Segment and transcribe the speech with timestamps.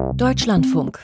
[0.00, 0.98] Deutschlandfunk.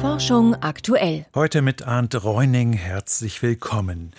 [0.00, 1.26] Forschung aktuell.
[1.34, 4.12] Heute mit Arndt Reuning herzlich willkommen.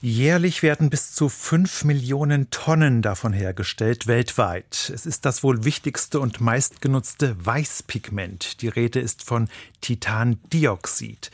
[0.00, 4.90] Jährlich werden bis zu fünf Millionen Tonnen davon hergestellt weltweit.
[4.92, 8.62] Es ist das wohl wichtigste und meistgenutzte Weißpigment.
[8.62, 9.48] Die Rede ist von
[9.80, 11.30] Titandioxid.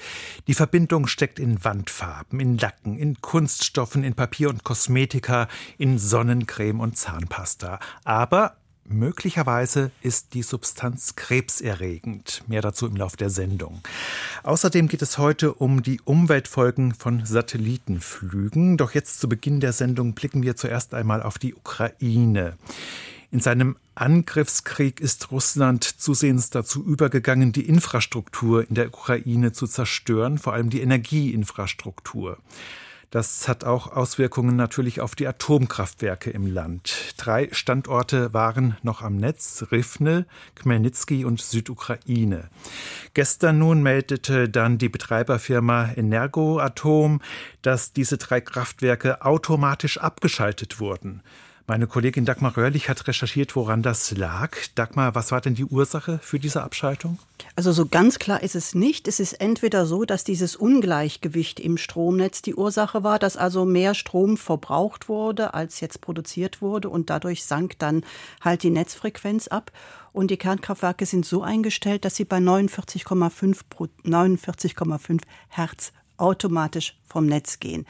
[0.47, 5.49] Die Verbindung steckt in Wandfarben, in Lacken, in Kunststoffen, in Papier und Kosmetika,
[5.79, 7.79] in Sonnencreme und Zahnpasta.
[8.05, 8.57] Aber
[8.87, 12.43] Möglicherweise ist die Substanz krebserregend.
[12.47, 13.81] Mehr dazu im Laufe der Sendung.
[14.43, 18.77] Außerdem geht es heute um die Umweltfolgen von Satellitenflügen.
[18.77, 22.59] Doch jetzt zu Beginn der Sendung blicken wir zuerst einmal auf die Ukraine.
[23.31, 30.39] In seinem Angriffskrieg ist Russland zusehends dazu übergegangen, die Infrastruktur in der Ukraine zu zerstören,
[30.39, 32.39] vor allem die Energieinfrastruktur.
[33.15, 37.15] Das hat auch Auswirkungen natürlich auf die Atomkraftwerke im Land.
[37.17, 42.51] Drei Standorte waren noch am Netz, Rivne, Khmelnytsky und Südukraine.
[43.15, 47.23] Gestern nun meldete dann die Betreiberfirma Energoatom,
[47.63, 51.23] dass diese drei Kraftwerke automatisch abgeschaltet wurden.
[51.67, 54.55] Meine Kollegin Dagmar Röhrlich hat recherchiert, woran das lag.
[54.75, 57.19] Dagmar, was war denn die Ursache für diese Abschaltung?
[57.57, 59.09] Also so ganz klar ist es nicht.
[59.09, 63.95] Es ist entweder so, dass dieses Ungleichgewicht im Stromnetz die Ursache war, dass also mehr
[63.95, 68.05] Strom verbraucht wurde, als jetzt produziert wurde und dadurch sank dann
[68.43, 69.73] halt die Netzfrequenz ab.
[70.13, 73.63] Und die Kernkraftwerke sind so eingestellt, dass sie bei 49,5
[74.05, 77.87] 49,5 Hertz automatisch vom Netz gehen.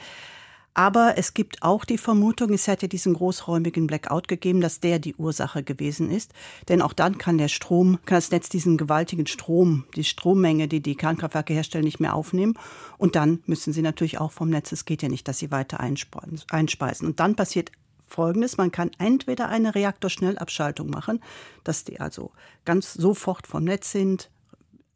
[0.75, 5.15] Aber es gibt auch die Vermutung, es hätte diesen großräumigen Blackout gegeben, dass der die
[5.15, 6.33] Ursache gewesen ist.
[6.67, 10.81] Denn auch dann kann der Strom, kann das Netz diesen gewaltigen Strom, die Strommenge, die
[10.81, 12.59] die Kernkraftwerke herstellen, nicht mehr aufnehmen.
[12.97, 15.79] Und dann müssen sie natürlich auch vom Netz, es geht ja nicht, dass sie weiter
[15.79, 17.07] einspeisen.
[17.07, 17.71] Und dann passiert
[18.07, 21.21] Folgendes, man kann entweder eine Reaktorschnellabschaltung machen,
[21.63, 22.31] dass die also
[22.65, 24.29] ganz sofort vom Netz sind,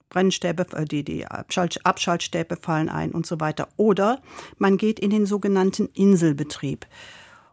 [0.09, 3.67] Brennstäbe, äh, die, die Abschaltstäbe fallen ein und so weiter.
[3.77, 4.21] Oder
[4.57, 6.85] man geht in den sogenannten Inselbetrieb.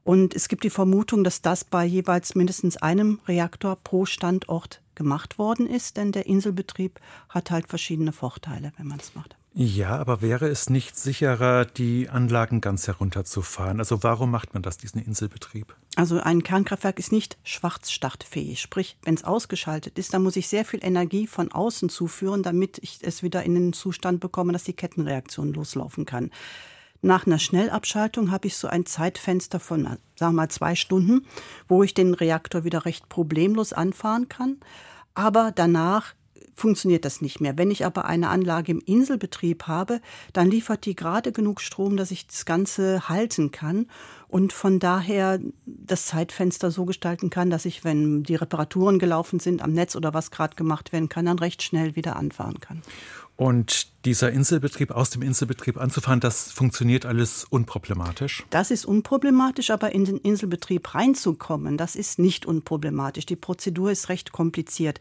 [0.05, 5.39] Und es gibt die Vermutung, dass das bei jeweils mindestens einem Reaktor pro Standort gemacht
[5.39, 9.37] worden ist, denn der Inselbetrieb hat halt verschiedene Vorteile, wenn man es macht.
[9.59, 13.79] Ja, aber wäre es nicht sicherer, die Anlagen ganz herunterzufahren?
[13.79, 15.75] Also warum macht man das, diesen Inselbetrieb?
[15.97, 18.61] Also ein Kernkraftwerk ist nicht schwarzstartfähig.
[18.61, 22.77] Sprich, wenn es ausgeschaltet ist, dann muss ich sehr viel Energie von außen zuführen, damit
[22.83, 26.33] ich es wieder in den Zustand bekomme, dass die Kettenreaktion loslaufen kann.
[27.01, 31.25] Nach einer Schnellabschaltung habe ich so ein Zeitfenster von, sagen wir mal, zwei Stunden,
[31.67, 34.59] wo ich den Reaktor wieder recht problemlos anfahren kann.
[35.15, 36.13] Aber danach
[36.57, 37.59] funktioniert das nicht mehr.
[37.59, 40.01] Wenn ich aber eine Anlage im Inselbetrieb habe,
[40.33, 43.87] dann liefert die gerade genug Strom, dass ich das Ganze halten kann
[44.29, 49.63] und von daher das Zeitfenster so gestalten kann, dass ich, wenn die Reparaturen gelaufen sind
[49.63, 52.83] am Netz oder was gerade gemacht werden kann, dann recht schnell wieder anfahren kann.
[53.37, 58.45] Und dieser Inselbetrieb, aus dem Inselbetrieb anzufahren, das funktioniert alles unproblematisch?
[58.49, 63.27] Das ist unproblematisch, aber in den Inselbetrieb reinzukommen, das ist nicht unproblematisch.
[63.27, 65.01] Die Prozedur ist recht kompliziert.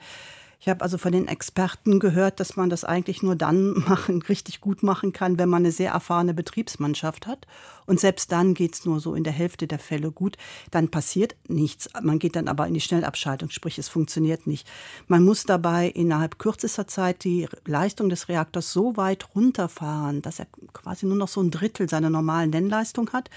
[0.59, 4.61] Ich habe also von den Experten gehört, dass man das eigentlich nur dann machen, richtig
[4.61, 7.47] gut machen kann, wenn man eine sehr erfahrene Betriebsmannschaft hat.
[7.85, 10.37] Und selbst dann geht es nur so in der Hälfte der Fälle gut.
[10.71, 11.89] Dann passiert nichts.
[12.01, 14.67] Man geht dann aber in die Schnellabschaltung, sprich es funktioniert nicht.
[15.07, 20.47] Man muss dabei innerhalb kürzester Zeit die Leistung des Reaktors so weit runterfahren, dass er
[20.73, 23.29] quasi nur noch so ein Drittel seiner normalen Nennleistung hat.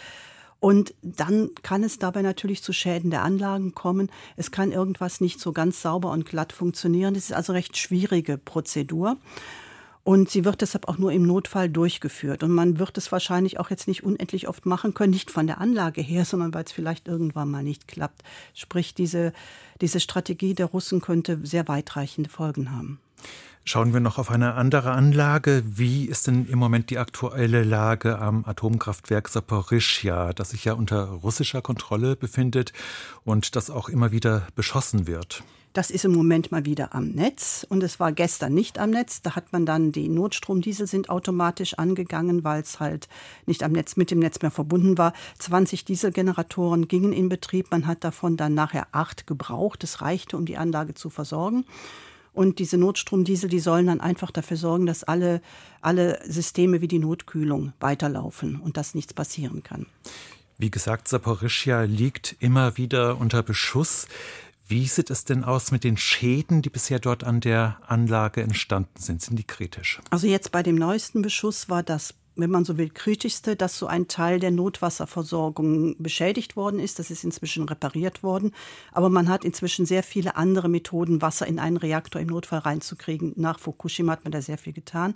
[0.61, 4.11] Und dann kann es dabei natürlich zu Schäden der Anlagen kommen.
[4.37, 7.15] Es kann irgendwas nicht so ganz sauber und glatt funktionieren.
[7.15, 9.17] Das ist also recht schwierige Prozedur.
[10.03, 12.43] Und sie wird deshalb auch nur im Notfall durchgeführt.
[12.43, 15.61] Und man wird es wahrscheinlich auch jetzt nicht unendlich oft machen können, nicht von der
[15.61, 18.23] Anlage her, sondern weil es vielleicht irgendwann mal nicht klappt.
[18.55, 19.35] Sprich, diese,
[19.83, 23.01] diese Strategie der Russen könnte sehr weitreichende Folgen haben.
[23.65, 25.63] Schauen wir noch auf eine andere Anlage.
[25.67, 31.05] Wie ist denn im Moment die aktuelle Lage am Atomkraftwerk Saporischja, das sich ja unter
[31.05, 32.73] russischer Kontrolle befindet
[33.25, 35.43] und das auch immer wieder beschossen wird?
[35.75, 39.21] Das ist im Moment mal wieder am Netz und es war gestern nicht am Netz.
[39.21, 43.07] Da hat man dann die Notstromdiesel sind automatisch angegangen, weil es halt
[43.45, 45.13] nicht am Netz mit dem Netz mehr verbunden war.
[45.39, 47.71] 20 Dieselgeneratoren gingen in Betrieb.
[47.71, 49.83] Man hat davon dann nachher acht gebraucht.
[49.83, 51.67] Das reichte, um die Anlage zu versorgen.
[52.39, 55.43] Und diese Notstromdiesel, die sollen dann einfach dafür sorgen, dass alle,
[55.81, 59.87] alle Systeme wie die Notkühlung weiterlaufen und dass nichts passieren kann.
[60.57, 64.07] Wie gesagt, Saporischia liegt immer wieder unter Beschuss.
[64.69, 69.01] Wie sieht es denn aus mit den Schäden, die bisher dort an der Anlage entstanden
[69.01, 69.21] sind?
[69.21, 69.99] Sind die kritisch?
[70.11, 73.87] Also jetzt bei dem neuesten Beschuss war das wenn man so will, kritischste, dass so
[73.87, 76.99] ein Teil der Notwasserversorgung beschädigt worden ist.
[76.99, 78.53] Das ist inzwischen repariert worden.
[78.93, 83.33] Aber man hat inzwischen sehr viele andere Methoden, Wasser in einen Reaktor im Notfall reinzukriegen.
[83.37, 85.15] Nach Fukushima hat man da sehr viel getan.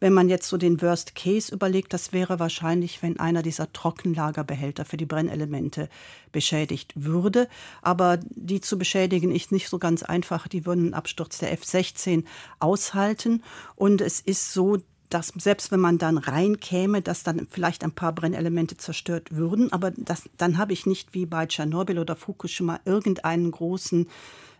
[0.00, 4.84] Wenn man jetzt so den Worst Case überlegt, das wäre wahrscheinlich, wenn einer dieser Trockenlagerbehälter
[4.84, 5.88] für die Brennelemente
[6.30, 7.48] beschädigt würde.
[7.82, 10.46] Aber die zu beschädigen ist nicht so ganz einfach.
[10.46, 12.24] Die würden einen Absturz der F-16
[12.60, 13.42] aushalten.
[13.74, 14.78] Und es ist so,
[15.10, 19.72] dass selbst wenn man dann reinkäme, dass dann vielleicht ein paar Brennelemente zerstört würden.
[19.72, 24.08] Aber das, dann habe ich nicht wie bei Tschernobyl oder Fukushima irgendeinen großen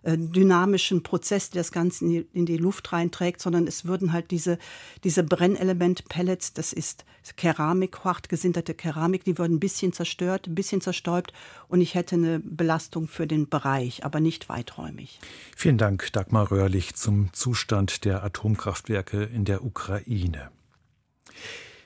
[0.04, 4.30] dynamischen Prozess, der das Ganze in die, in die, Luft reinträgt, sondern es würden halt
[4.30, 4.58] diese,
[5.04, 7.04] diese Brennelement-Pellets, das ist
[7.36, 11.32] Keramik, hart gesinterte Keramik, die würden ein bisschen zerstört, ein bisschen zerstäubt
[11.68, 15.20] und ich hätte eine Belastung für den Bereich, aber nicht weiträumig.
[15.56, 20.50] Vielen Dank, Dagmar Röhrlich, zum Zustand der Atomkraftwerke in der Ukraine.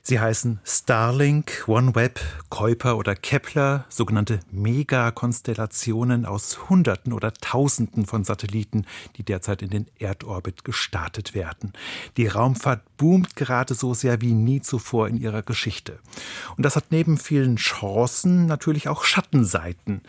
[0.04, 2.18] Sie heißen Starlink, OneWeb,
[2.50, 8.84] Kuiper oder Kepler, sogenannte Megakonstellationen aus Hunderten oder Tausenden von Satelliten,
[9.16, 11.72] die derzeit in den Erdorbit gestartet werden.
[12.16, 16.00] Die Raumfahrt boomt gerade so sehr wie nie zuvor in ihrer Geschichte.
[16.56, 20.00] Und das hat neben vielen Chancen natürlich auch Schattenseiten.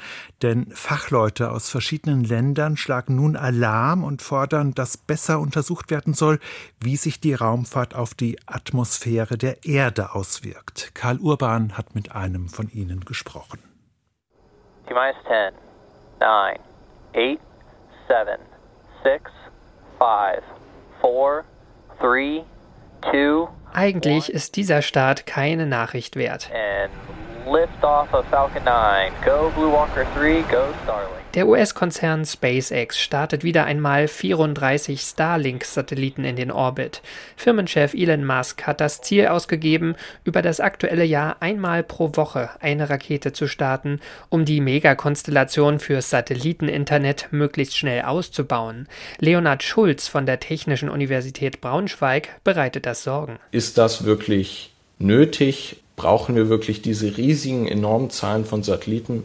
[0.41, 6.39] Denn Fachleute aus verschiedenen Ländern schlagen nun Alarm und fordern, dass besser untersucht werden soll,
[6.79, 10.95] wie sich die Raumfahrt auf die Atmosphäre der Erde Erde auswirkt.
[10.95, 13.59] Karl Urban hat mit einem von ihnen gesprochen.
[14.87, 15.53] T-minus 10,
[16.21, 16.57] 9,
[17.13, 17.39] 8,
[18.07, 18.39] 7,
[19.03, 19.31] 6,
[19.99, 20.43] 5,
[21.01, 21.43] 4,
[21.99, 22.45] 3,
[23.11, 26.49] 2, Eigentlich ist dieser Start keine Nachricht wert.
[26.53, 26.93] And
[27.53, 29.11] lift off of Falcon 9.
[29.25, 31.22] Go Blue Walker 3, go Starlink.
[31.33, 37.01] Der US-Konzern SpaceX startet wieder einmal 34 Starlink-Satelliten in den Orbit.
[37.35, 39.95] Firmenchef Elon Musk hat das Ziel ausgegeben,
[40.25, 43.99] über das aktuelle Jahr einmal pro Woche eine Rakete zu starten,
[44.29, 48.87] um die Megakonstellation fürs Satelliteninternet möglichst schnell auszubauen.
[49.17, 53.39] Leonhard Schulz von der Technischen Universität Braunschweig bereitet das Sorgen.
[53.49, 55.77] Ist das wirklich nötig?
[55.95, 59.23] Brauchen wir wirklich diese riesigen, enormen Zahlen von Satelliten?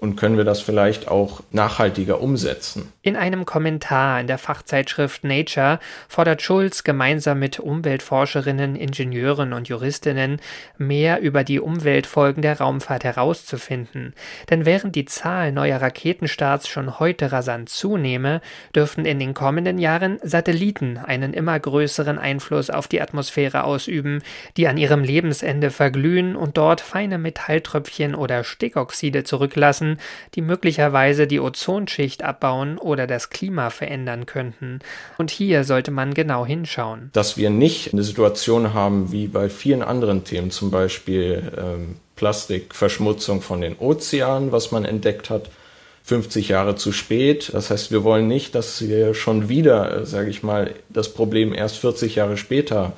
[0.00, 2.90] Und können wir das vielleicht auch nachhaltiger umsetzen.
[3.02, 10.40] In einem Kommentar in der Fachzeitschrift Nature fordert Schulz gemeinsam mit Umweltforscherinnen, Ingenieuren und Juristinnen
[10.78, 14.14] mehr über die Umweltfolgen der Raumfahrt herauszufinden.
[14.48, 18.40] Denn während die Zahl neuer Raketenstarts schon heute rasant zunehme,
[18.74, 24.22] dürften in den kommenden Jahren Satelliten einen immer größeren Einfluss auf die Atmosphäre ausüben,
[24.56, 29.89] die an ihrem Lebensende verglühen und dort feine Metalltröpfchen oder Stickoxide zurücklassen,
[30.34, 34.80] die möglicherweise die Ozonschicht abbauen oder das Klima verändern könnten.
[35.18, 37.10] Und hier sollte man genau hinschauen.
[37.12, 43.40] Dass wir nicht eine Situation haben wie bei vielen anderen Themen, zum Beispiel ähm, Plastikverschmutzung
[43.40, 45.50] von den Ozeanen, was man entdeckt hat,
[46.04, 47.50] 50 Jahre zu spät.
[47.52, 51.54] Das heißt, wir wollen nicht, dass wir schon wieder, äh, sage ich mal, das Problem
[51.54, 52.94] erst 40 Jahre später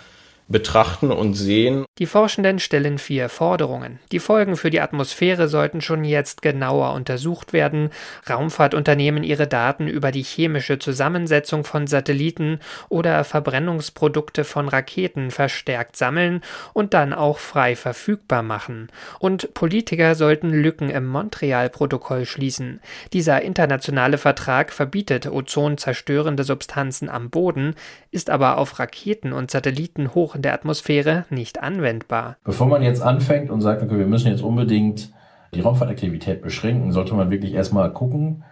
[0.53, 1.85] betrachten und sehen.
[1.99, 3.99] Die Forschenden stellen vier Forderungen.
[4.13, 7.91] Die Folgen für die Atmosphäre sollten schon jetzt genauer untersucht werden,
[8.29, 16.43] Raumfahrtunternehmen ihre Daten über die chemische Zusammensetzung von Satelliten oder Verbrennungsprodukte von Raketen verstärkt sammeln
[16.73, 18.89] und dann auch frei verfügbar machen.
[19.19, 22.81] Und Politiker sollten Lücken im Montreal-Protokoll schließen.
[23.13, 27.75] Dieser internationale Vertrag verbietet ozonzerstörende Substanzen am Boden,
[28.11, 32.37] ist aber auf Raketen und Satelliten hoch in der Atmosphäre nicht anwendbar.
[32.43, 35.13] Bevor man jetzt anfängt und sagt, okay, wir müssen jetzt unbedingt
[35.55, 38.43] die Raumfahrtaktivität beschränken, sollte man wirklich erstmal gucken,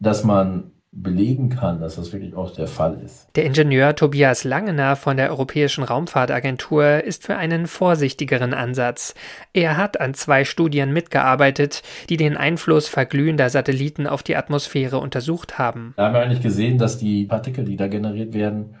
[0.00, 3.28] dass man belegen kann, dass das wirklich auch der Fall ist.
[3.36, 9.14] Der Ingenieur Tobias Langener von der Europäischen Raumfahrtagentur ist für einen vorsichtigeren Ansatz.
[9.52, 15.58] Er hat an zwei Studien mitgearbeitet, die den Einfluss verglühender Satelliten auf die Atmosphäre untersucht
[15.58, 15.92] haben.
[15.98, 18.76] Da haben wir eigentlich gesehen, dass die Partikel, die da generiert werden,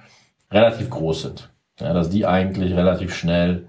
[0.50, 1.53] relativ groß sind.
[1.80, 3.68] Ja, dass die eigentlich relativ schnell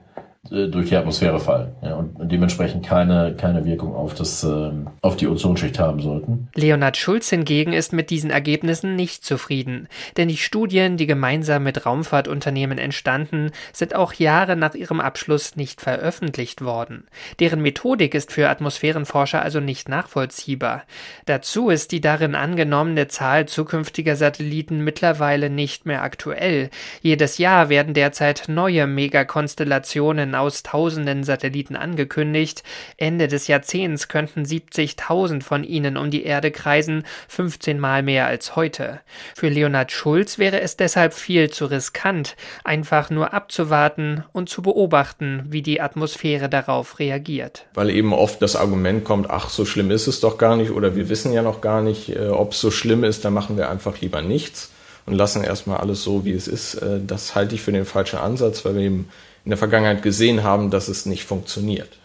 [0.51, 5.15] äh, durch die Atmosphäre fallen ja, und dementsprechend keine, keine Wirkung auf, das, ähm, auf
[5.15, 6.49] die Ozonschicht haben sollten.
[6.55, 9.87] Leonhard Schulz hingegen ist mit diesen Ergebnissen nicht zufrieden,
[10.17, 15.81] denn die Studien, die gemeinsam mit Raumfahrtunternehmen entstanden, sind auch Jahre nach ihrem Abschluss nicht
[15.81, 17.05] veröffentlicht worden.
[17.39, 20.83] Deren Methodik ist für Atmosphärenforscher also nicht nachvollziehbar.
[21.25, 26.69] Dazu ist die darin angenommene Zahl zukünftiger Satelliten mittlerweile nicht mehr aktuell.
[27.01, 32.63] Jedes Jahr werden derzeit neue Megakonstellationen aus tausenden Satelliten angekündigt.
[32.97, 38.55] Ende des Jahrzehnts könnten 70.000 von ihnen um die Erde kreisen, 15 Mal mehr als
[38.55, 39.01] heute.
[39.35, 45.43] Für Leonhard Schulz wäre es deshalb viel zu riskant, einfach nur abzuwarten und zu beobachten,
[45.49, 47.65] wie die Atmosphäre darauf reagiert.
[47.73, 50.95] Weil eben oft das Argument kommt, ach, so schlimm ist es doch gar nicht oder
[50.95, 53.69] wir wissen ja noch gar nicht, äh, ob es so schlimm ist, dann machen wir
[53.69, 54.71] einfach lieber nichts
[55.05, 56.75] und lassen erstmal alles so, wie es ist.
[56.75, 59.09] Äh, das halte ich für den falschen Ansatz, weil wir eben
[59.43, 61.99] in der Vergangenheit gesehen haben, dass es nicht funktioniert.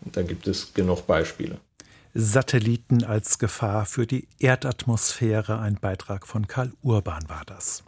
[0.00, 1.58] Da gibt es genug Beispiele.
[2.14, 5.58] Satelliten als Gefahr für die Erdatmosphäre.
[5.58, 7.84] Ein Beitrag von Karl Urban war das.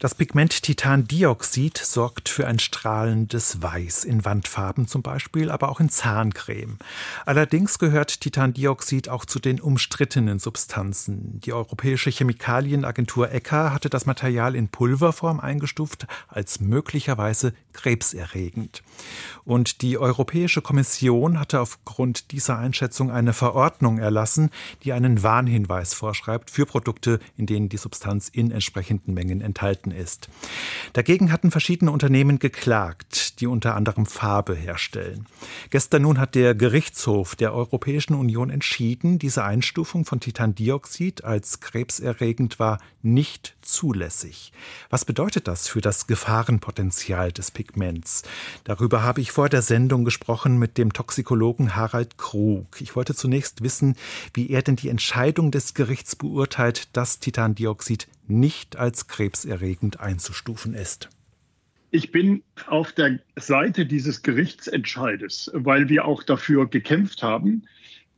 [0.00, 5.88] Das Pigment Titandioxid sorgt für ein strahlendes Weiß in Wandfarben zum Beispiel, aber auch in
[5.88, 6.78] Zahncreme.
[7.26, 11.40] Allerdings gehört Titandioxid auch zu den umstrittenen Substanzen.
[11.40, 18.84] Die Europäische Chemikalienagentur ECHA hatte das Material in Pulverform eingestuft als möglicherweise krebserregend.
[19.44, 24.50] Und die Europäische Kommission hatte aufgrund dieser Einschätzung eine Verordnung erlassen,
[24.84, 30.28] die einen Warnhinweis vorschreibt für Produkte, in denen die Substanz in entsprechenden Mengen enthalten ist.
[30.92, 35.26] Dagegen hatten verschiedene Unternehmen geklagt, die unter anderem Farbe herstellen.
[35.70, 42.58] Gestern nun hat der Gerichtshof der Europäischen Union entschieden, diese Einstufung von Titandioxid als krebserregend
[42.58, 44.52] war nicht zulässig.
[44.90, 48.22] Was bedeutet das für das Gefahrenpotenzial des Pigments?
[48.64, 52.80] Darüber habe ich vor der Sendung gesprochen mit dem Toxikologen Harald Krug.
[52.80, 53.96] Ich wollte zunächst wissen,
[54.34, 61.08] wie er denn die Entscheidung des Gerichts beurteilt, dass Titandioxid nicht als krebserregend einzustufen ist.
[61.90, 67.62] Ich bin auf der Seite dieses Gerichtsentscheides, weil wir auch dafür gekämpft haben,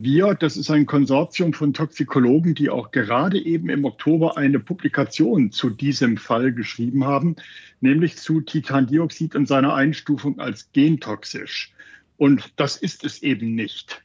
[0.03, 5.53] wir, das ist ein Konsortium von Toxikologen, die auch gerade eben im Oktober eine Publikation
[5.53, 7.37] zu diesem Fall geschrieben haben,
[7.83, 11.75] nämlich zu Titandioxid und seiner Einstufung als gentoxisch.
[12.17, 14.03] Und das ist es eben nicht.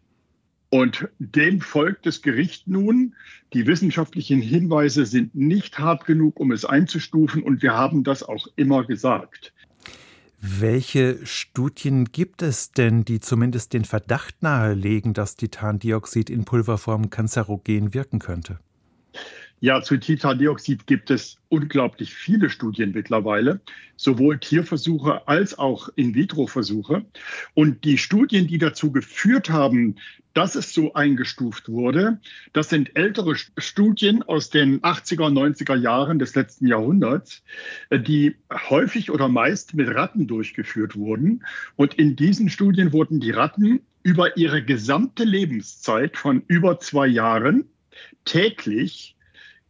[0.70, 3.16] Und dem folgt das Gericht nun.
[3.54, 7.42] Die wissenschaftlichen Hinweise sind nicht hart genug, um es einzustufen.
[7.42, 9.54] Und wir haben das auch immer gesagt.
[10.48, 17.96] Welche Studien gibt es denn, die zumindest den Verdacht nahelegen, dass Titandioxid in Pulverform kanzerogen
[17.96, 18.60] wirken könnte?
[19.62, 23.62] Ja, zu Titandioxid gibt es unglaublich viele Studien mittlerweile,
[23.96, 27.06] sowohl Tierversuche als auch In-vitro-Versuche.
[27.54, 29.96] Und die Studien, die dazu geführt haben,
[30.34, 32.20] dass es so eingestuft wurde,
[32.52, 37.42] das sind ältere Studien aus den 80er, 90er Jahren des letzten Jahrhunderts,
[37.90, 38.36] äh, die
[38.70, 41.46] häufig oder meist mit Ratten durchgeführt wurden.
[41.78, 47.70] Und in diesen Studien wurden die Ratten über ihre gesamte Lebenszeit von über zwei Jahren
[48.26, 49.15] täglich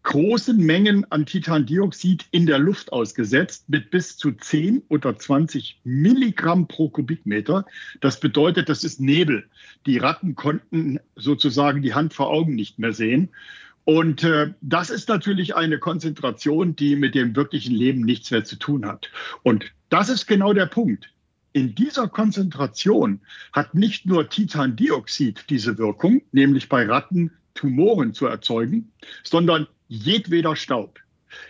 [0.06, 6.68] großen Mengen an Titandioxid in der Luft ausgesetzt mit bis zu 10 oder 20 Milligramm
[6.68, 7.66] pro Kubikmeter.
[8.02, 9.50] Das bedeutet, das ist Nebel.
[9.86, 13.30] Die Ratten konnten sozusagen die Hand vor Augen nicht mehr sehen.
[13.84, 18.58] Und äh, das ist natürlich eine Konzentration, die mit dem wirklichen Leben nichts mehr zu
[18.58, 19.10] tun hat.
[19.44, 21.12] Und das ist genau der Punkt.
[21.52, 23.22] In dieser Konzentration
[23.54, 28.92] hat nicht nur Titandioxid diese Wirkung, nämlich bei Ratten Tumoren zu erzeugen,
[29.24, 31.00] sondern jedweder Staub.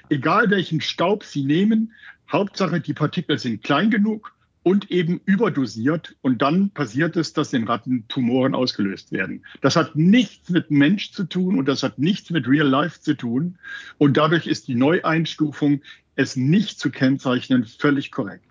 [0.10, 1.94] Egal welchen Staub Sie nehmen,
[2.32, 7.68] Hauptsache die Partikel sind klein genug und eben überdosiert und dann passiert es, dass in
[7.68, 9.46] Ratten Tumoren ausgelöst werden.
[9.62, 13.16] Das hat nichts mit Mensch zu tun und das hat nichts mit Real Life zu
[13.16, 13.60] tun
[14.00, 15.82] und dadurch ist die Neueinstufung,
[16.16, 18.46] es nicht zu kennzeichnen, völlig korrekt.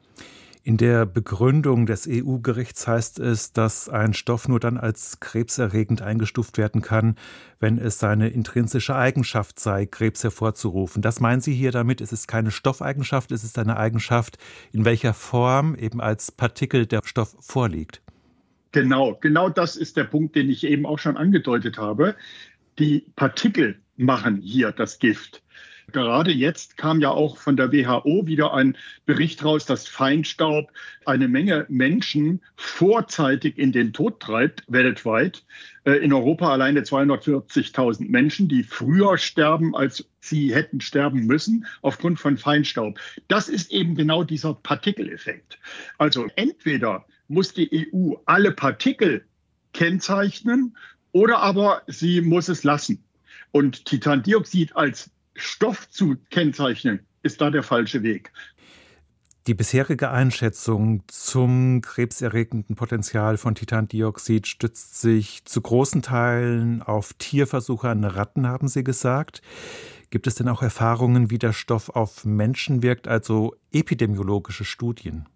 [0.66, 6.56] In der Begründung des EU-Gerichts heißt es, dass ein Stoff nur dann als krebserregend eingestuft
[6.56, 7.16] werden kann,
[7.60, 11.02] wenn es seine intrinsische Eigenschaft sei, Krebs hervorzurufen.
[11.02, 12.00] Das meinen Sie hier damit?
[12.00, 14.38] Es ist keine Stoffeigenschaft, es ist eine Eigenschaft,
[14.72, 18.00] in welcher Form eben als Partikel der Stoff vorliegt.
[18.72, 22.16] Genau, genau das ist der Punkt, den ich eben auch schon angedeutet habe.
[22.78, 25.43] Die Partikel machen hier das Gift.
[25.92, 28.76] Gerade jetzt kam ja auch von der WHO wieder ein
[29.06, 30.70] Bericht raus, dass Feinstaub
[31.04, 35.44] eine Menge Menschen vorzeitig in den Tod treibt, weltweit.
[35.84, 42.18] Äh, in Europa alleine 240.000 Menschen, die früher sterben, als sie hätten sterben müssen, aufgrund
[42.18, 42.98] von Feinstaub.
[43.28, 45.58] Das ist eben genau dieser Partikeleffekt.
[45.98, 49.24] Also entweder muss die EU alle Partikel
[49.72, 50.76] kennzeichnen
[51.12, 53.04] oder aber sie muss es lassen.
[53.52, 58.32] Und Titandioxid als Stoff zu kennzeichnen, ist da der falsche Weg.
[59.46, 67.90] Die bisherige Einschätzung zum krebserregenden Potenzial von Titandioxid stützt sich zu großen Teilen auf Tierversuche
[67.90, 69.42] an Ratten, haben Sie gesagt.
[70.08, 75.28] Gibt es denn auch Erfahrungen, wie der Stoff auf Menschen wirkt, also epidemiologische Studien?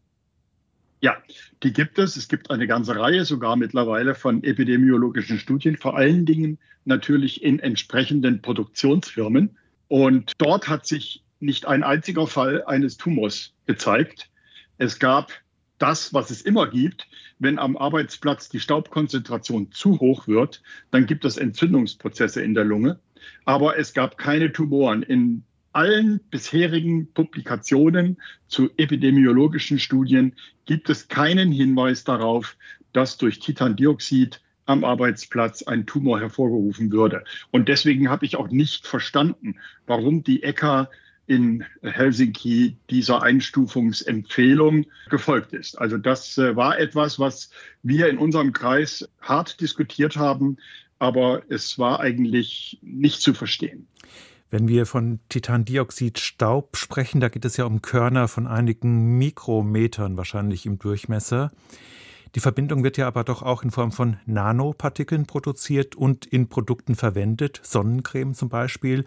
[1.01, 1.17] Ja,
[1.63, 2.17] die gibt es.
[2.17, 7.59] Es gibt eine ganze Reihe sogar mittlerweile von epidemiologischen Studien, vor allen Dingen natürlich in
[7.59, 9.59] entsprechenden Produktionsfirmen.
[9.89, 14.31] Und dort hat sich nicht ein einziger Fall eines Tumors gezeigt.
[14.77, 15.33] Es gab
[15.79, 17.07] das, was es immer gibt.
[17.39, 22.99] Wenn am Arbeitsplatz die Staubkonzentration zu hoch wird, dann gibt es Entzündungsprozesse in der Lunge.
[23.45, 25.03] Aber es gab keine Tumoren.
[25.03, 28.17] In allen bisherigen Publikationen
[28.49, 30.35] zu epidemiologischen Studien
[30.67, 32.57] gibt es keinen Hinweis darauf,
[32.93, 37.25] dass durch Titandioxid am Arbeitsplatz ein Tumor hervorgerufen würde.
[37.51, 39.57] Und deswegen habe ich auch nicht verstanden,
[39.87, 40.91] warum die ECHA
[41.27, 45.79] in Helsinki dieser Einstufungsempfehlung gefolgt ist.
[45.79, 47.51] Also das äh, war etwas, was
[47.83, 50.57] wir in unserem Kreis hart diskutiert haben,
[50.99, 53.87] aber es war eigentlich nicht zu verstehen.
[54.51, 60.65] Wenn wir von Titandioxidstaub sprechen, da geht es ja um Körner von einigen Mikrometern wahrscheinlich
[60.65, 61.53] im Durchmesser.
[62.35, 66.95] Die Verbindung wird ja aber doch auch in Form von Nanopartikeln produziert und in Produkten
[66.95, 69.05] verwendet, Sonnencreme zum Beispiel.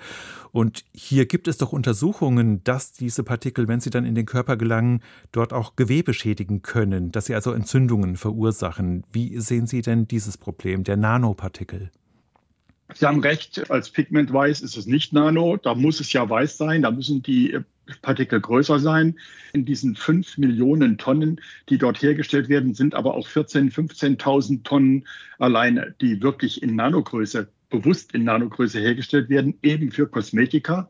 [0.52, 4.58] Und hier gibt es doch Untersuchungen, dass diese Partikel, wenn sie dann in den Körper
[4.58, 5.02] gelangen,
[5.32, 9.04] dort auch Gewebe schädigen können, dass sie also Entzündungen verursachen.
[9.12, 11.92] Wie sehen Sie denn dieses Problem der Nanopartikel?
[12.96, 16.58] Sie haben recht, als Pigment weiß ist es nicht Nano, da muss es ja weiß
[16.58, 17.58] sein, da müssen die
[18.02, 19.18] Partikel größer sein.
[19.54, 25.08] In diesen fünf Millionen Tonnen, die dort hergestellt werden, sind aber auch 14.000, 15.000 Tonnen
[25.40, 30.90] alleine, die wirklich in Nanogröße, bewusst in Nanogröße hergestellt werden, eben für Kosmetika.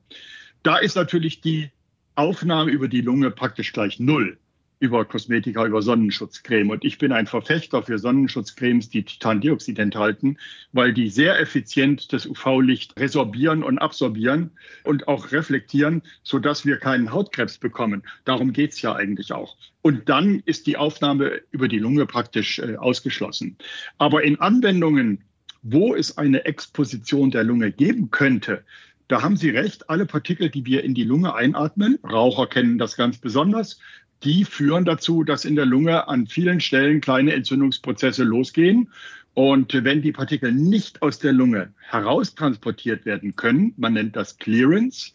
[0.63, 1.71] Da ist natürlich die
[2.15, 4.37] Aufnahme über die Lunge praktisch gleich null
[4.81, 6.71] über Kosmetika, über Sonnenschutzcreme.
[6.71, 10.37] Und ich bin ein Verfechter für Sonnenschutzcremes, die Titandioxid enthalten,
[10.73, 14.49] weil die sehr effizient das UV-Licht resorbieren und absorbieren
[14.83, 18.01] und auch reflektieren, sodass wir keinen Hautkrebs bekommen.
[18.25, 19.55] Darum geht's ja eigentlich auch.
[19.83, 23.57] Und dann ist die Aufnahme über die Lunge praktisch äh, ausgeschlossen.
[23.99, 25.23] Aber in Anwendungen,
[25.61, 28.63] wo es eine Exposition der Lunge geben könnte,
[29.11, 32.95] da haben Sie recht, alle Partikel, die wir in die Lunge einatmen, Raucher kennen das
[32.95, 33.77] ganz besonders,
[34.23, 38.89] die führen dazu, dass in der Lunge an vielen Stellen kleine Entzündungsprozesse losgehen.
[39.33, 45.13] Und wenn die Partikel nicht aus der Lunge heraustransportiert werden können, man nennt das Clearance,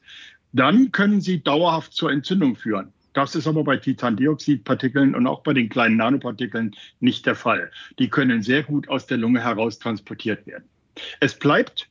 [0.52, 2.92] dann können sie dauerhaft zur Entzündung führen.
[3.12, 7.70] Das ist aber bei Titandioxidpartikeln und auch bei den kleinen Nanopartikeln nicht der Fall.
[7.98, 10.64] Die können sehr gut aus der Lunge heraustransportiert werden.
[11.20, 11.88] Es bleibt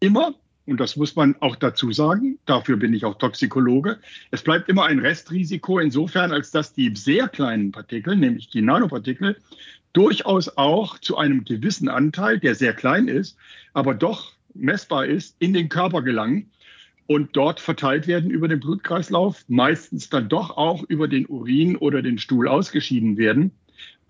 [0.00, 0.34] immer
[0.66, 3.98] und das muss man auch dazu sagen, dafür bin ich auch Toxikologe,
[4.30, 9.36] es bleibt immer ein Restrisiko insofern, als dass die sehr kleinen Partikel, nämlich die Nanopartikel,
[9.92, 13.36] durchaus auch zu einem gewissen Anteil, der sehr klein ist,
[13.72, 16.50] aber doch messbar ist, in den Körper gelangen
[17.06, 22.02] und dort verteilt werden über den Blutkreislauf, meistens dann doch auch über den Urin oder
[22.02, 23.52] den Stuhl ausgeschieden werden.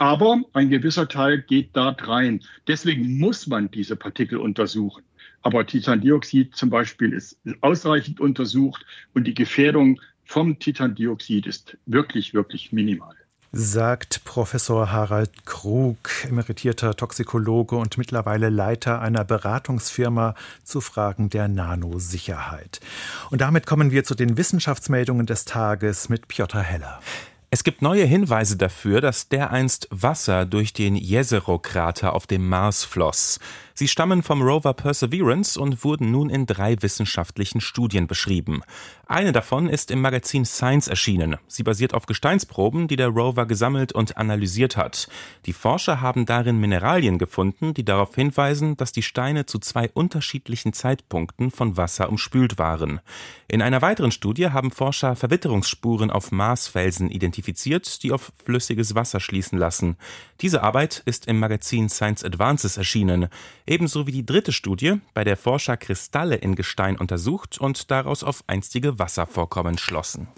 [0.04, 2.42] Aber ein gewisser Teil geht dort rein.
[2.68, 5.02] Deswegen muss man diese Partikel untersuchen.
[5.40, 12.70] Aber Titandioxid zum Beispiel ist ausreichend untersucht und die Gefährdung vom Titandioxid ist wirklich, wirklich
[12.70, 13.14] minimal
[13.56, 15.96] sagt Professor Harald Krug,
[16.28, 22.80] emeritierter Toxikologe und mittlerweile Leiter einer Beratungsfirma zu Fragen der Nanosicherheit.
[23.30, 26.98] Und damit kommen wir zu den Wissenschaftsmeldungen des Tages mit Piotr Heller.
[27.54, 33.38] Es gibt neue Hinweise dafür, dass dereinst Wasser durch den Jezero-Krater auf dem Mars floss.
[33.76, 38.62] Sie stammen vom Rover Perseverance und wurden nun in drei wissenschaftlichen Studien beschrieben.
[39.06, 41.38] Eine davon ist im Magazin Science erschienen.
[41.48, 45.08] Sie basiert auf Gesteinsproben, die der Rover gesammelt und analysiert hat.
[45.46, 50.72] Die Forscher haben darin Mineralien gefunden, die darauf hinweisen, dass die Steine zu zwei unterschiedlichen
[50.72, 53.00] Zeitpunkten von Wasser umspült waren.
[53.48, 59.58] In einer weiteren Studie haben Forscher Verwitterungsspuren auf Marsfelsen identifiziert, die auf flüssiges Wasser schließen
[59.58, 59.96] lassen.
[60.40, 63.28] Diese Arbeit ist im Magazin Science Advances erschienen
[63.66, 68.44] ebenso wie die dritte Studie, bei der Forscher Kristalle in Gestein untersucht und daraus auf
[68.46, 70.28] einstige Wasservorkommen schlossen.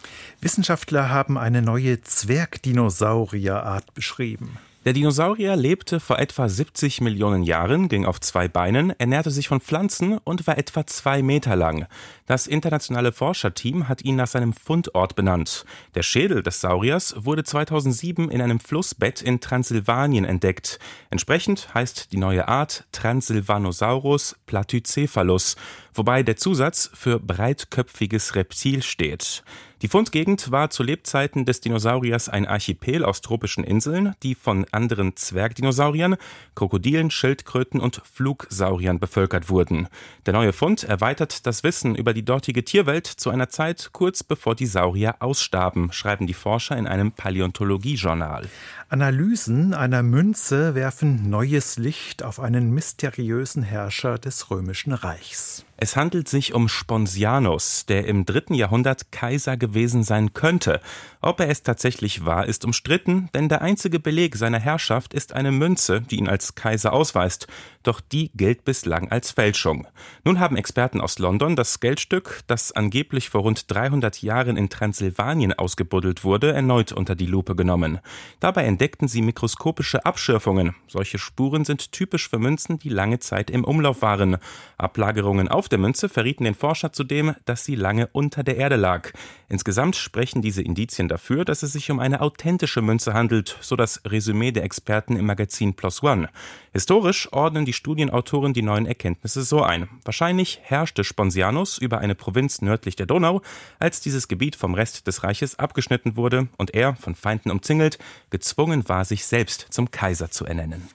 [0.40, 4.58] Wissenschaftler haben eine neue Zwergdinosaurierart beschrieben.
[4.86, 9.60] Der Dinosaurier lebte vor etwa 70 Millionen Jahren, ging auf zwei Beinen, ernährte sich von
[9.60, 11.88] Pflanzen und war etwa zwei Meter lang.
[12.26, 15.64] Das internationale Forscherteam hat ihn nach seinem Fundort benannt.
[15.96, 20.78] Der Schädel des Sauriers wurde 2007 in einem Flussbett in Transsilvanien entdeckt.
[21.10, 25.56] Entsprechend heißt die neue Art Transsilvanosaurus platycephalus,
[25.94, 29.42] wobei der Zusatz für breitköpfiges Reptil steht.
[29.82, 35.16] Die Fundgegend war zu Lebzeiten des Dinosauriers ein Archipel aus tropischen Inseln, die von anderen
[35.16, 36.16] Zwergdinosauriern,
[36.54, 39.88] Krokodilen, Schildkröten und Flugsauriern bevölkert wurden.
[40.24, 44.54] Der neue Fund erweitert das Wissen über die dortige Tierwelt zu einer Zeit kurz bevor
[44.54, 48.48] die Saurier ausstarben, schreiben die Forscher in einem Paläontologiejournal.
[48.88, 55.66] Analysen einer Münze werfen neues Licht auf einen mysteriösen Herrscher des Römischen Reichs.
[55.78, 60.80] Es handelt sich um Sponsianus, der im dritten Jahrhundert Kaiser gewesen sein könnte.
[61.20, 65.52] Ob er es tatsächlich war, ist umstritten, denn der einzige Beleg seiner Herrschaft ist eine
[65.52, 67.46] Münze, die ihn als Kaiser ausweist.
[67.82, 69.86] Doch die gilt bislang als Fälschung.
[70.24, 75.52] Nun haben Experten aus London das Geldstück, das angeblich vor rund 300 Jahren in Transsilvanien
[75.52, 78.00] ausgebuddelt wurde, erneut unter die Lupe genommen.
[78.40, 80.74] Dabei entdeckten sie mikroskopische Abschürfungen.
[80.86, 84.38] Solche Spuren sind typisch für Münzen, die lange Zeit im Umlauf waren.
[84.78, 89.12] Ablagerungen auf der Münze verrieten den Forscher zudem, dass sie lange unter der Erde lag.
[89.48, 94.00] Insgesamt sprechen diese Indizien dafür, dass es sich um eine authentische Münze handelt, so das
[94.04, 96.28] Resümee der Experten im Magazin Plus One.
[96.72, 99.88] Historisch ordnen die Studienautoren die neuen Erkenntnisse so ein.
[100.04, 103.42] Wahrscheinlich herrschte Sponsianus über eine Provinz nördlich der Donau,
[103.78, 107.98] als dieses Gebiet vom Rest des Reiches abgeschnitten wurde und er, von Feinden umzingelt,
[108.30, 110.88] gezwungen war, sich selbst zum Kaiser zu ernennen.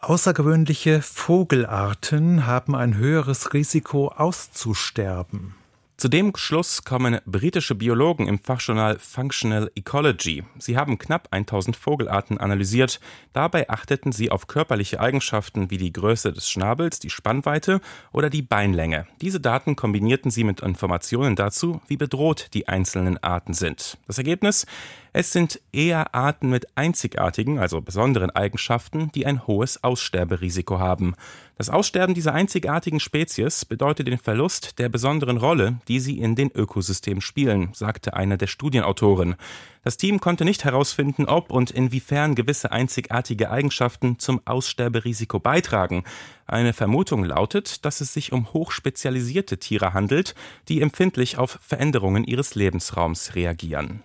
[0.00, 5.57] Außergewöhnliche Vogelarten haben ein höheres Risiko auszusterben.
[6.00, 10.44] Zu dem Schluss kommen britische Biologen im Fachjournal Functional Ecology.
[10.56, 13.00] Sie haben knapp 1000 Vogelarten analysiert.
[13.32, 17.80] Dabei achteten sie auf körperliche Eigenschaften wie die Größe des Schnabels, die Spannweite
[18.12, 19.08] oder die Beinlänge.
[19.20, 23.98] Diese Daten kombinierten sie mit Informationen dazu, wie bedroht die einzelnen Arten sind.
[24.06, 24.66] Das Ergebnis?
[25.12, 31.16] Es sind eher Arten mit einzigartigen, also besonderen Eigenschaften, die ein hohes Aussterberisiko haben.
[31.58, 36.52] Das Aussterben dieser einzigartigen Spezies bedeutet den Verlust der besonderen Rolle, die sie in den
[36.52, 39.34] Ökosystemen spielen, sagte einer der Studienautoren.
[39.82, 46.04] Das Team konnte nicht herausfinden, ob und inwiefern gewisse einzigartige Eigenschaften zum Aussterberisiko beitragen.
[46.46, 50.36] Eine Vermutung lautet, dass es sich um hochspezialisierte Tiere handelt,
[50.68, 54.04] die empfindlich auf Veränderungen ihres Lebensraums reagieren.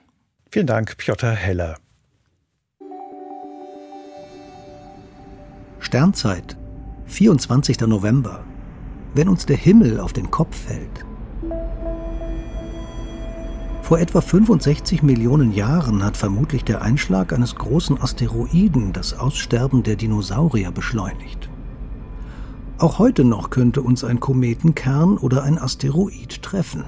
[0.50, 1.78] Vielen Dank, Piotr Heller.
[5.80, 6.58] Sternzeit,
[7.08, 7.82] 24.
[7.82, 8.44] November.
[9.14, 11.06] Wenn uns der Himmel auf den Kopf fällt.
[13.84, 19.98] Vor etwa 65 Millionen Jahren hat vermutlich der Einschlag eines großen Asteroiden das Aussterben der
[19.98, 21.50] Dinosaurier beschleunigt.
[22.80, 26.86] Auch heute noch könnte uns ein Kometenkern oder ein Asteroid treffen.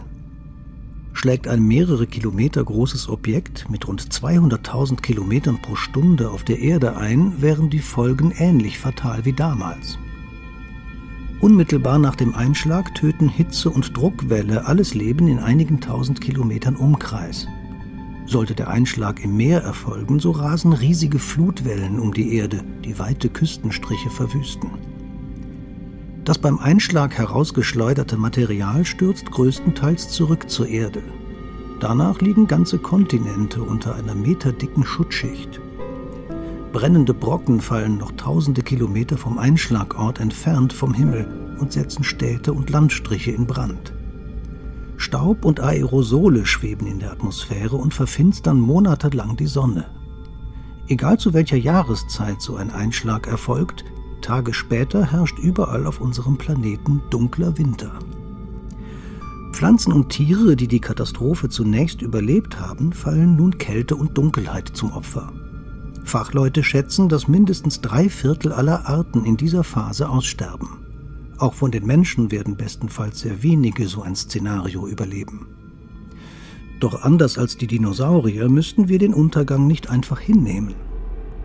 [1.13, 6.97] Schlägt ein mehrere Kilometer großes Objekt mit rund 200.000 Kilometern pro Stunde auf der Erde
[6.97, 9.99] ein, wären die Folgen ähnlich fatal wie damals.
[11.41, 17.47] Unmittelbar nach dem Einschlag töten Hitze und Druckwelle alles Leben in einigen tausend Kilometern Umkreis.
[18.25, 23.29] Sollte der Einschlag im Meer erfolgen, so rasen riesige Flutwellen um die Erde, die weite
[23.29, 24.71] Küstenstriche verwüsten.
[26.23, 31.03] Das beim Einschlag herausgeschleuderte Material stürzt größtenteils zurück zur Erde.
[31.81, 35.59] Danach liegen ganze Kontinente unter einer meterdicken Schutzschicht.
[36.75, 41.25] Brennende Brocken fallen noch tausende Kilometer vom Einschlagort entfernt vom Himmel
[41.57, 43.93] und setzen Städte und Landstriche in Brand.
[44.97, 49.85] Staub und Aerosole schweben in der Atmosphäre und verfinstern monatelang die Sonne.
[50.89, 53.85] Egal zu welcher Jahreszeit so ein Einschlag erfolgt,
[54.19, 57.93] Tage später herrscht überall auf unserem Planeten dunkler Winter.
[59.53, 64.91] Pflanzen und Tiere, die die Katastrophe zunächst überlebt haben, fallen nun Kälte und Dunkelheit zum
[64.91, 65.31] Opfer.
[66.05, 70.85] Fachleute schätzen, dass mindestens drei Viertel aller Arten in dieser Phase aussterben.
[71.37, 75.47] Auch von den Menschen werden bestenfalls sehr wenige so ein Szenario überleben.
[76.79, 80.75] Doch anders als die Dinosaurier müssten wir den Untergang nicht einfach hinnehmen.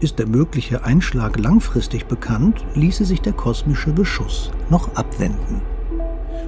[0.01, 5.61] Ist der mögliche Einschlag langfristig bekannt, ließe sich der kosmische Beschuss noch abwenden.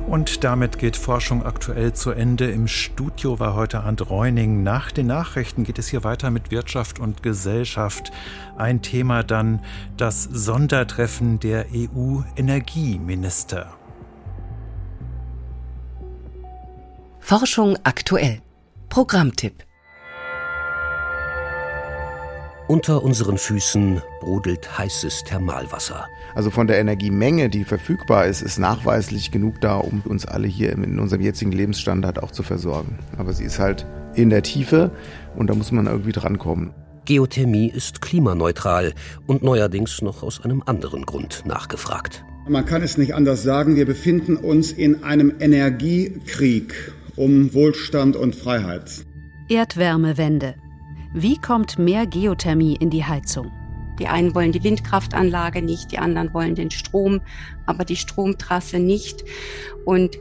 [0.06, 2.50] Und damit geht Forschung aktuell zu Ende.
[2.50, 4.62] Im Studio war heute Arndt Reuning.
[4.62, 8.12] Nach den Nachrichten geht es hier weiter mit Wirtschaft und Gesellschaft.
[8.56, 9.62] Ein Thema dann
[9.96, 13.72] das Sondertreffen der EU-Energieminister.
[17.20, 18.42] Forschung aktuell.
[18.88, 19.64] Programmtipp.
[22.72, 26.08] Unter unseren Füßen brodelt heißes Thermalwasser.
[26.35, 30.72] Also von der Energiemenge, die verfügbar ist, ist nachweislich genug da, um uns alle hier
[30.72, 32.98] in unserem jetzigen Lebensstandard auch zu versorgen.
[33.18, 34.90] Aber sie ist halt in der Tiefe
[35.37, 36.70] und da muss man irgendwie drankommen.
[37.04, 38.94] Geothermie ist klimaneutral
[39.26, 42.24] und neuerdings noch aus einem anderen Grund nachgefragt.
[42.48, 46.72] Man kann es nicht anders sagen, wir befinden uns in einem Energiekrieg
[47.16, 49.04] um Wohlstand und Freiheit.
[49.50, 50.54] Erdwärmewende.
[51.14, 53.53] Wie kommt mehr Geothermie in die Heizung?
[53.98, 57.20] Die einen wollen die Windkraftanlage nicht, die anderen wollen den Strom,
[57.66, 59.22] aber die Stromtrasse nicht.
[59.85, 60.18] Und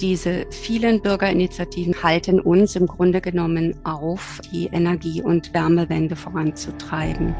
[0.00, 7.32] diese vielen Bürgerinitiativen halten uns im Grunde genommen auf, die Energie- und Wärmewende voranzutreiben.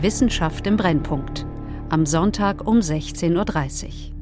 [0.00, 1.44] Wissenschaft im Brennpunkt.
[1.88, 3.32] Am Sonntag um 16.30
[3.86, 4.13] Uhr.